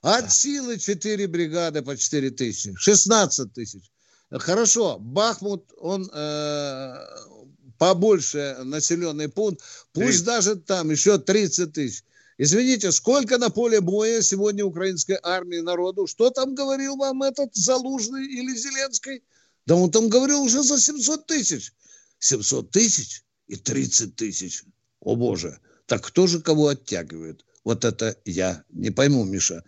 [0.00, 2.74] от силы 4 бригады по 4 тысячи.
[2.76, 3.90] 16 тысяч.
[4.30, 6.94] Хорошо, Бахмут, он э,
[7.82, 9.60] побольше населенный пункт.
[9.92, 10.24] Пусть 30.
[10.24, 12.04] даже там еще 30 тысяч.
[12.38, 16.06] Извините, сколько на поле боя сегодня украинской армии народу?
[16.06, 19.24] Что там говорил вам этот Залужный или Зеленский?
[19.66, 21.72] Да он там говорил уже за 700 тысяч.
[22.20, 24.62] 700 тысяч и 30 тысяч.
[25.00, 27.44] О боже, так кто же кого оттягивает?
[27.64, 29.64] Вот это я не пойму, Миша.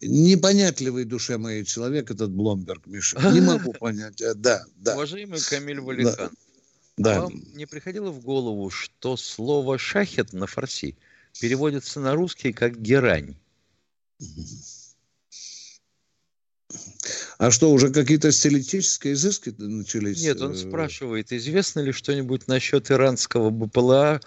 [0.00, 3.18] Непонятливый душе моей человек этот Бломберг, Миша.
[3.30, 4.22] Не могу понять.
[4.22, 6.30] Э, Да, да, Уважаемый Камиль Валихан, да.
[7.02, 10.96] Вам не приходило в голову, что слово «шахет» на фарси
[11.40, 13.36] переводится на русский как «герань»?
[17.38, 20.22] А что, уже какие-то стилистические изыски начались?
[20.22, 24.20] Нет, он Э, спрашивает, известно ли что-нибудь насчет иранского БПЛА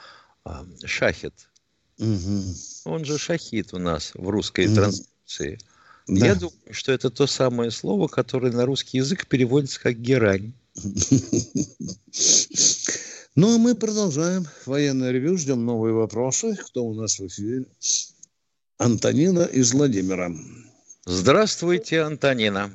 [0.44, 1.50] а, «шахет»?
[1.98, 2.54] мгм.
[2.84, 4.76] Он же «шахид» у нас в русской Мгм.
[4.76, 5.60] транскрипции.
[6.08, 6.26] Да.
[6.28, 10.54] Я думаю, что это то самое слово, которое на русский язык переводится как «герань».
[13.38, 16.56] Ну, а мы продолжаем военное ревю, ждем новые вопросы.
[16.56, 17.66] Кто у нас в эфире?
[18.78, 20.30] Антонина из Владимира.
[21.04, 22.70] Здравствуйте, Антонина.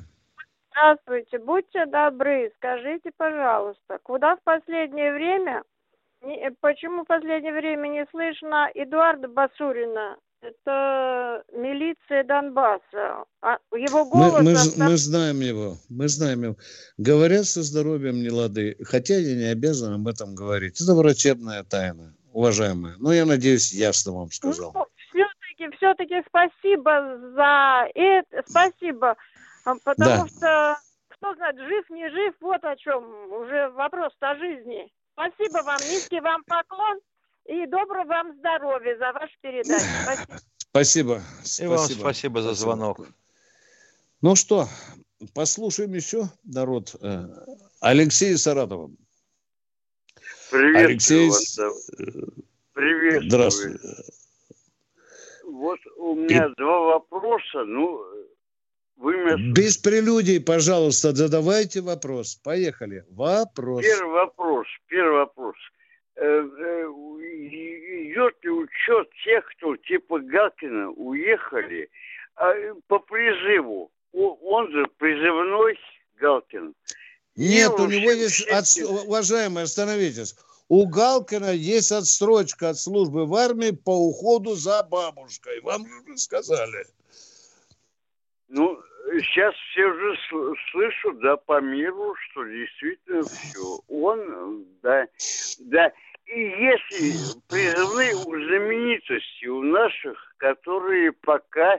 [0.69, 5.63] Здравствуйте, будьте добры, скажите, пожалуйста, куда в последнее время,
[6.59, 10.17] почему в последнее время не слышно Эдуарда Басурина?
[10.41, 13.25] Это милиция Донбасса.
[13.41, 14.41] А его Мы, голос...
[14.43, 16.55] мы, оста- мы знаем его, мы знаем его.
[16.97, 20.81] Говорят, со здоровьем не лады, хотя я не обязан об этом говорить.
[20.81, 22.95] Это врачебная тайна, уважаемые.
[22.97, 24.71] Но я надеюсь, ясно вам сказал.
[24.73, 29.15] Ну, все-таки, все-таки спасибо за это, спасибо,
[29.63, 30.27] А, потому Да.
[30.27, 30.77] что,
[31.09, 34.91] кто знает, жив, не жив, вот о чем уже вопрос о жизни.
[35.13, 36.99] Спасибо вам, низкий вам поклон
[37.45, 39.85] и доброго вам здоровья за вашу передачу.
[40.57, 41.21] Спасибо.
[41.43, 41.73] Спасибо.
[41.73, 43.07] И вам спасибо за звонок.
[44.21, 44.67] Ну что,
[45.33, 46.95] послушаем еще народ.
[47.01, 47.25] Э,
[47.81, 48.91] Алексей Саратова.
[50.51, 51.55] Приветствую Алексей, вас.
[51.55, 51.69] да.
[52.73, 53.29] Приветствую.
[53.29, 53.77] Здравствуй.
[55.45, 57.63] Вот у меня два вопроса.
[57.65, 58.01] Ну,
[58.97, 59.53] вы меня...
[59.53, 62.35] Без прелюдий, пожалуйста, задавайте вопрос.
[62.35, 63.05] Поехали.
[63.09, 63.83] Вопрос.
[63.83, 64.67] Первый вопрос.
[64.87, 65.55] Первый вопрос.
[66.21, 66.85] Э, э,
[68.11, 71.89] Идет ли учет тех, кто типа Галкина уехали
[72.35, 72.53] а,
[72.87, 73.89] по призыву?
[74.13, 75.79] Он же призывной
[76.19, 76.75] Галкин.
[77.35, 78.65] Нет, у него есть, от...
[79.05, 80.35] уважаемые, остановитесь.
[80.67, 85.61] У Галкина есть отстрочка от службы в армии по уходу за бабушкой.
[85.61, 86.85] Вам же сказали.
[88.49, 88.79] Ну,
[89.21, 90.17] сейчас все уже
[90.71, 93.79] слышат, да, по миру, что действительно все.
[93.87, 95.07] Он, да,
[95.59, 95.91] да.
[96.33, 101.77] И если призывные у знаменитостей, у наших, которые пока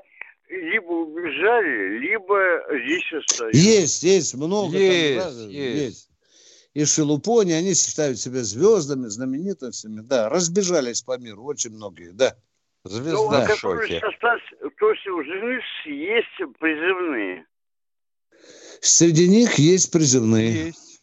[0.49, 3.59] либо убежали, либо здесь остаются.
[3.59, 4.77] Есть, есть, много.
[4.77, 5.81] Есть, там, да, есть.
[5.81, 6.11] есть.
[6.75, 10.01] И Шелупони, они считают себя звездами, знаменитостями.
[10.01, 12.37] Да, разбежались по миру очень многие, да.
[12.85, 14.43] Звезда ну, которые остались,
[14.79, 17.47] то есть у жены есть призывные.
[18.81, 20.67] Среди них есть призывные.
[20.67, 21.01] Есть.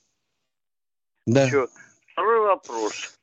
[1.25, 1.45] Да.
[1.45, 1.67] Еще.
[2.11, 3.18] Второй вопрос.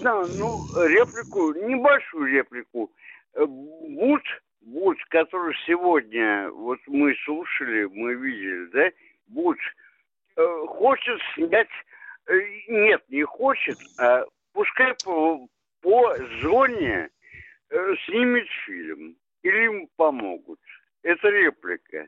[0.00, 2.90] Знаю, ну, реплику, небольшую реплику.
[3.34, 4.22] Э, Буд,
[4.62, 8.90] Буд, который сегодня, вот мы слушали, мы видели, да,
[9.28, 9.58] Буд,
[10.36, 11.68] э, хочет снять,
[12.26, 15.46] э, нет, не хочет, а пускай по,
[15.80, 17.10] по зоне
[17.70, 20.60] Э, снимет фильм или им помогут.
[21.02, 22.06] Это реплика.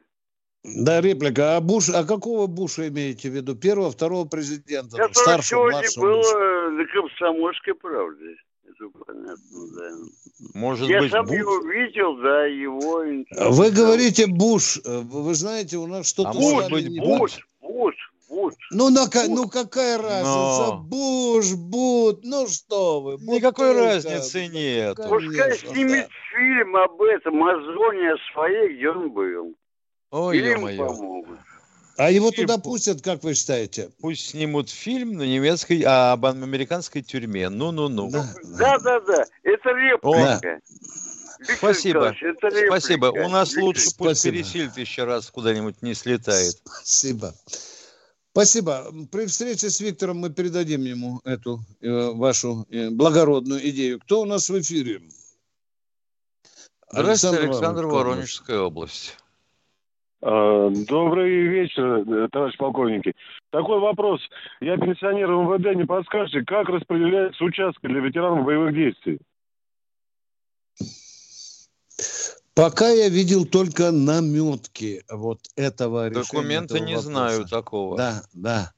[0.62, 1.56] Да, реплика.
[1.56, 3.54] А Буш, а какого Буша имеете в виду?
[3.56, 4.96] Первого, второго президента?
[4.96, 6.70] Который старшего, сегодня был Буша.
[6.70, 8.36] на комсомольской правде.
[8.66, 9.36] Это понятно,
[9.74, 9.90] да.
[10.54, 11.36] Может Я быть, сам Буш?
[11.36, 13.04] его видел, да, его...
[13.52, 14.80] Вы говорите Буш.
[14.84, 16.30] Вы знаете, у нас что-то...
[16.30, 17.94] А может быть, Буш, Буш,
[18.28, 18.54] Буш.
[18.70, 19.28] Ну, на, Буш.
[19.28, 20.74] ну какая разница?
[20.74, 20.84] Но...
[20.84, 23.12] Буш, Бут, ну что вы.
[23.14, 23.94] Никакой Бутылка.
[23.94, 24.96] разницы нет.
[24.96, 26.38] Пускай снимет да.
[26.38, 29.54] фильм об этом, о зоне своей, где он был.
[30.10, 31.24] Ой, ё-моё.
[31.96, 32.46] А его фильм...
[32.46, 33.90] туда пустят, как вы считаете?
[34.00, 37.50] Пусть снимут фильм на немецкой, а, об американской тюрьме.
[37.50, 38.10] Ну-ну-ну.
[38.10, 40.40] Да-да-да, это реплика.
[40.42, 40.60] Да.
[41.56, 42.14] Спасибо.
[42.68, 43.06] Спасибо.
[43.06, 46.56] У нас лучше пусть пересилит еще раз куда-нибудь не слетает.
[46.64, 47.34] Спасибо.
[48.32, 48.92] Спасибо.
[49.10, 53.98] При встрече с Виктором мы передадим ему эту э, вашу э, благородную идею.
[54.00, 55.02] Кто у нас в эфире?
[56.88, 59.16] Александр, Александр Воронежская область.
[60.22, 63.14] А, добрый вечер, э, товарищ полковники.
[63.50, 64.20] Такой вопрос.
[64.60, 69.18] Я пенсионер МВД, не подскажете, как распределяется участки для ветеранов боевых действий?
[72.54, 76.86] Пока я видел только наметки вот этого Документы решения.
[76.90, 77.08] не вопроса.
[77.08, 77.96] знаю такого.
[77.96, 78.72] Да, да.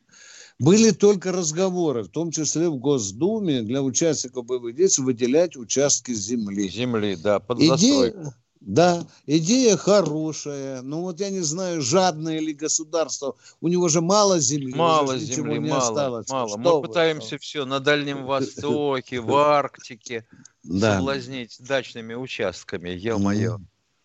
[0.61, 6.69] Были только разговоры, в том числе в Госдуме, для участников боевых действий выделять участки земли.
[6.69, 8.35] Земли, да, под Идея, застройку.
[8.65, 10.83] Да, идея хорошая.
[10.83, 13.35] Но вот я не знаю, жадное ли государство.
[13.61, 14.73] У него же мало земли.
[14.75, 16.29] Мало земли, не мало, осталось.
[16.29, 16.49] мало.
[16.49, 17.39] Что Мы вы, пытаемся что?
[17.39, 20.27] все на Дальнем Востоке, в Арктике
[20.63, 20.97] да.
[20.97, 22.91] соблазнить дачными участками.
[22.91, 23.59] Ё-моё.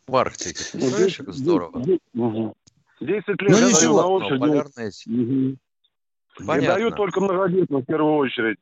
[0.08, 0.64] В Арктике.
[0.72, 1.84] Представляешь, как здорово.
[3.00, 5.08] 10 лет ну, я даю на очередь.
[5.08, 5.58] Угу.
[6.46, 6.66] Понятно.
[6.66, 8.58] Я даю только многодетным в первую очередь.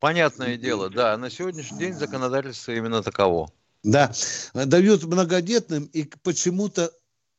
[0.00, 1.16] Понятное дело, да.
[1.18, 3.50] На сегодняшний день законодательство именно таково.
[3.82, 4.12] Да,
[4.54, 6.90] дают многодетным и почему-то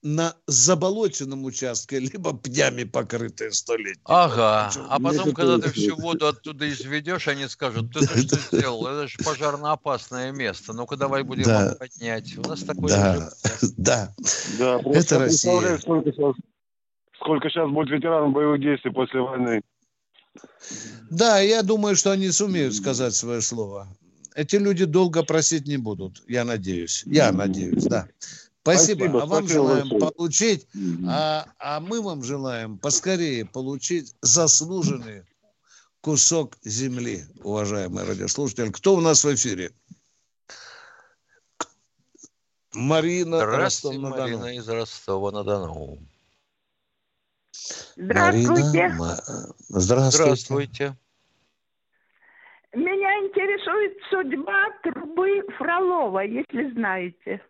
[0.04, 4.00] на заболоченном участке, либо пнями покрытые столетиями.
[4.06, 8.88] Ага, а потом, когда ты всю воду оттуда изведешь, они скажут, ты что сделал?
[8.88, 10.74] Это же пожарно опасное место.
[10.74, 11.76] Ну-ка давай будем да.
[11.78, 12.38] поднять.
[12.38, 13.30] У нас такое да.
[13.78, 14.14] да.
[14.60, 15.78] Да, это Россия.
[15.78, 16.36] Сколько сейчас,
[17.16, 19.62] сколько сейчас будет ветеранов боевых действий после войны?
[21.10, 23.88] Да, я думаю, что они сумеют сказать свое слово.
[24.38, 27.02] Эти люди долго просить не будут, я надеюсь.
[27.08, 28.08] Я надеюсь, да.
[28.62, 29.00] Спасибо.
[29.00, 30.12] спасибо а вам спасибо желаем большое.
[30.12, 30.68] получить,
[31.08, 35.24] а, а мы вам желаем поскорее получить заслуженный
[36.02, 38.70] кусок земли, уважаемые радиослушатели.
[38.70, 39.72] Кто у нас в эфире?
[42.74, 45.98] Марина Здравствуйте, Марина из Ростова-на-Дону.
[47.96, 48.90] Здравствуйте.
[48.90, 50.36] Марина, здравствуйте.
[50.36, 50.98] Здравствуйте.
[52.78, 57.42] Меня интересует судьба трубы Фролова, если знаете.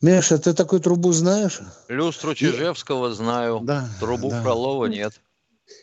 [0.00, 1.58] Миша, ты такую трубу знаешь?
[1.88, 3.12] Люстру Чижевского и...
[3.12, 3.58] знаю.
[3.64, 4.40] Да, Трубу да.
[4.40, 5.20] Фролова нет.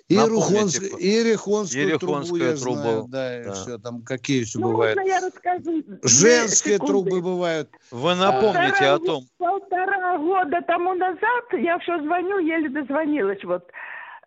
[0.08, 0.82] И, Рухонск...
[0.97, 2.78] и Рихонскую трубу я трубу.
[2.78, 3.06] знаю.
[3.10, 3.52] Да, да.
[3.52, 4.97] все там какие еще ну, бывают.
[5.06, 5.84] я расскажу.
[6.04, 7.70] Женские трубы бывают.
[7.91, 9.24] Вы напомните полтора, о том.
[9.38, 13.43] Полтора года тому назад я все звоню, еле дозвонилась.
[13.43, 13.70] Вот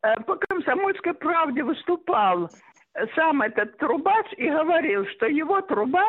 [0.02, 2.50] э, по комсомольской правде выступал
[3.14, 6.04] сам этот трубач и говорил, что его труба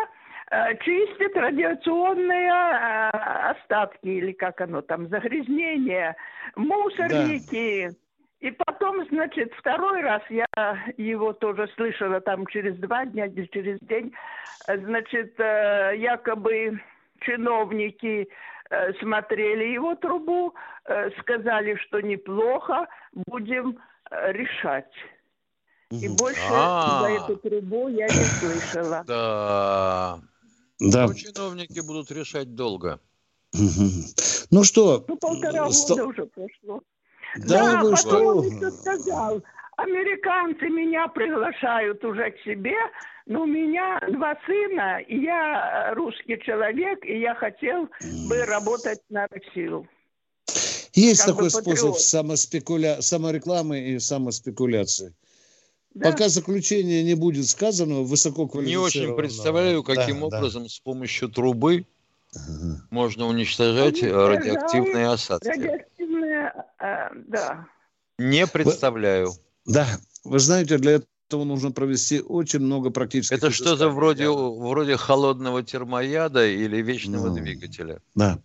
[0.51, 3.09] э, чистит радиационные э,
[3.51, 6.15] остатки, или как оно там, загрязнения,
[6.55, 7.89] мусорники.
[7.89, 7.95] Да.
[8.41, 10.45] И потом, значит, второй раз я
[10.97, 14.13] его тоже слышала там через два дня или через день.
[14.67, 16.79] Значит, э, якобы
[17.21, 18.29] чиновники
[18.99, 20.55] смотрели его трубу,
[21.19, 22.87] сказали, что неплохо,
[23.27, 23.79] будем
[24.11, 24.91] решать.
[25.91, 27.01] И больше А.
[27.01, 29.03] за эту трубу я не слышала.
[29.05, 30.19] Да.
[30.79, 31.07] Да.
[31.07, 32.99] Ну, чиновники будут решать долго.
[34.51, 36.81] Ну что, Ну, полтора сто- года уже прошло.
[37.47, 38.25] Да вы потом что?
[38.37, 39.43] он еще сказал,
[39.77, 42.75] американцы меня приглашают уже к себе,
[43.25, 47.87] но у меня два сына, и я э, русский человек, и я хотел
[48.27, 49.87] бы работать на Россию.
[50.93, 53.01] Есть как такой способ самоспекуля...
[53.01, 55.13] саморекламы и самоспекуляции.
[55.95, 56.11] Да.
[56.11, 61.85] Пока заключение не будет сказано, высоко Не очень представляю, каким образом с помощью трубы
[62.89, 65.47] можно уничтожать э, радиоактивные осадки.
[65.47, 67.65] Радиоактивные, э, да.
[68.17, 69.31] Не представляю.
[69.65, 69.87] Да,
[70.25, 76.45] вы знаете, для этого нужно провести очень много практических Это что-то вроде, вроде холодного термояда
[76.45, 77.35] или вечного Ну.
[77.35, 78.01] двигателя.
[78.15, 78.37] Да.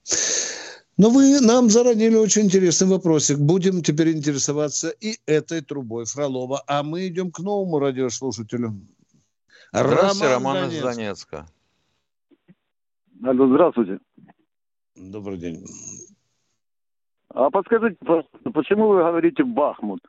[1.00, 3.38] Но вы нам заронили очень интересный вопросик.
[3.38, 6.62] Будем теперь интересоваться и этой трубой Фролова.
[6.66, 8.78] А мы идем к новому радиослушателю.
[9.72, 11.30] Здравствуйте, Роман из Донецк.
[11.30, 11.46] Донецка.
[13.24, 13.98] Алло, здравствуйте.
[14.94, 15.64] Добрый день.
[17.30, 20.02] А подскажите, пожалуйста, почему вы говорите Бахмут?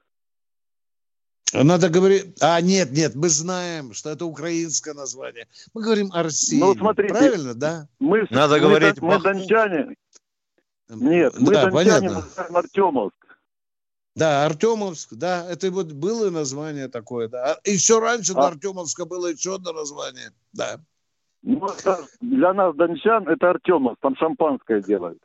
[1.54, 2.36] Надо говорить...
[2.42, 5.48] А, нет, нет, мы знаем, что это украинское название.
[5.74, 6.60] Мы говорим о России.
[6.60, 7.88] Ну, смотрите, Правильно, да?
[8.00, 9.24] Мы, Надо мы, говорить мы Бахмут.
[9.24, 9.96] дончане.
[10.96, 12.14] Нет, мы Да, понятно.
[12.16, 13.16] называем Артемовск.
[14.16, 17.54] Да, Артемовск, да, это вот было название такое, да.
[17.54, 20.80] А Еще раньше до Артемовска было еще одно название, да.
[21.44, 21.68] Ну,
[22.20, 25.20] для нас, дончан, это Артемовск, там шампанское делают.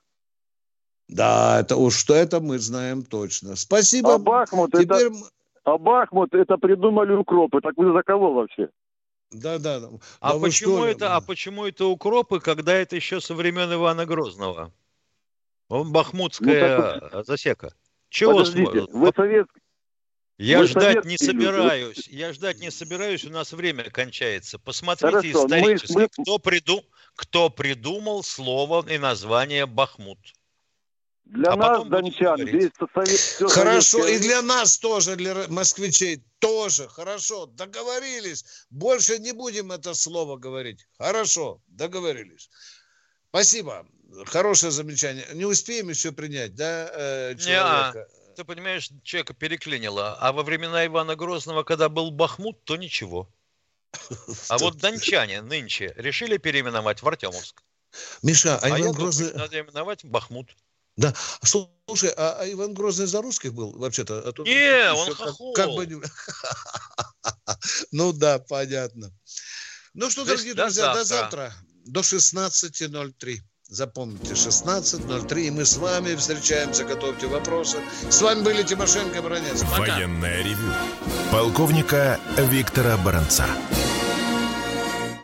[1.09, 3.57] Да, это уж что это мы знаем точно.
[3.57, 4.14] Спасибо.
[4.14, 5.07] А Бахмут, Теперь...
[5.09, 5.12] это,
[5.64, 7.61] а Бахмут, это придумали укропы.
[7.61, 8.71] Так вы за кого вообще?
[9.31, 9.81] Да, да.
[9.81, 9.89] да.
[10.21, 10.87] А Да вы почему что?
[10.87, 14.73] это, а почему это укропы, когда это еще со времен Ивана Грозного?
[15.69, 17.75] Он бахмутская Ну, засека.
[18.09, 19.61] Чего Подождите, вы советский...
[20.39, 21.45] Я вы ждать не советские люди.
[21.47, 22.09] собираюсь.
[22.09, 24.59] Я ждать не собираюсь, у нас время кончается.
[24.59, 26.85] Посмотрите Хорошо, мы- исторически, мы- Кто, приду...
[27.14, 30.19] кто придумал слово и название Бахмут.
[31.25, 33.51] Для А нас, дончан, весь совет...
[33.51, 36.87] Хорошо, советское и для нас тоже, для москвичей тоже.
[36.89, 38.45] Хорошо, договорились.
[38.71, 40.87] Больше не будем это слово говорить.
[40.99, 42.49] Хорошо, договорились.
[43.31, 43.87] Спасибо.
[44.27, 45.27] Хорошее замечание.
[45.35, 48.09] Не успеем еще принять, да, э, Не, человека?
[48.37, 50.17] ты понимаешь, человека переклинило.
[50.21, 53.29] А во времена Ивана Грозного, когда был Бахмут, то ничего.
[54.49, 57.63] А вот дончане нынче решили переименовать в Артемовск.
[58.23, 59.29] Миша, а, А, Иван думаю, Грозный...
[59.29, 60.55] что надо именовать Бахмут.
[60.97, 64.19] Да, слушай, а, а Иван Грозный за русских был вообще-то?
[64.27, 65.53] А то Не, он как- хохол.
[65.55, 66.01] как бы не-
[67.93, 69.13] Ну да, понятно.
[69.95, 71.55] Ну что, дорогие до друзья, до завтра.
[71.87, 73.39] До 16.03.
[73.69, 75.41] Запомните, 16.03.
[75.41, 76.85] И мы с вами встречаемся.
[76.85, 77.79] Готовьте вопросы.
[78.09, 79.62] С вами были Тимошенко и Бронец.
[79.62, 79.95] Пока.
[79.95, 80.73] Военное ревю
[81.33, 83.47] полковника Виктора Баранца.